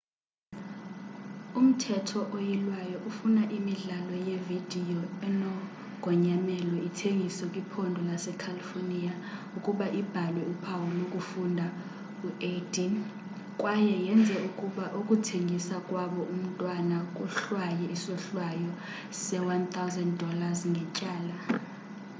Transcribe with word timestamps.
umthetho 1.59 2.19
oyilwayo 2.37 2.97
ufuna 3.09 3.43
imidlalo 3.57 4.13
yevidiyo 4.29 5.01
enogonyamelo 5.27 6.77
ithengiswe 6.89 7.43
kwiphondo 7.51 7.97
lasecalifornia 8.09 9.13
ukuba 9.57 9.85
ibhalwe 9.99 10.41
uphawu 10.53 10.87
lokufunda 10.97 11.65
u-18 12.27 12.77
kwaye 13.59 13.95
yenze 14.05 14.35
ukuba 14.49 14.85
ukuthengisa 14.99 15.75
kwabo 15.87 16.21
umntwana 16.33 16.95
kohlwaywe 17.15 17.85
isohlwayo 17.97 18.71
se- 19.19 19.41
$ 19.77 20.23
1000 20.35 20.71
ngetyala 20.71 21.35